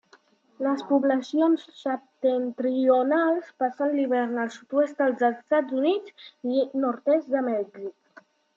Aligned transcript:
Les 0.67 0.79
poblacions 0.91 1.65
septentrionals 1.81 3.51
passen 3.65 3.93
l'hivern 3.99 4.41
al 4.45 4.51
sud-oest 4.57 5.05
dels 5.05 5.23
Estats 5.31 5.79
Units 5.83 6.33
i 6.57 6.67
nord-est 6.87 7.33
de 7.39 7.47
Mèxic. 7.55 8.23